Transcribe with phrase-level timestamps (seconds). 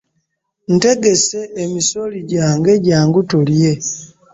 [0.75, 3.73] Ntegese emisooli gyange jangu tulye.